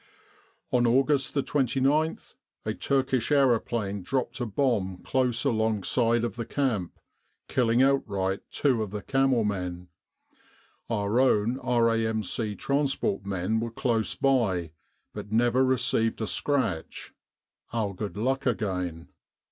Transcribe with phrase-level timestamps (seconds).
[0.71, 2.33] "On August 29th
[2.65, 6.97] a Turkish aeroplane dropped a bomb close alongside of the camp,
[7.47, 9.89] killing outright two of the camel men.
[10.89, 12.55] Our own R.A.M.C.
[12.55, 14.71] trans port men were close by,
[15.13, 17.13] but never received a scratch
[17.71, 19.09] our good luck again."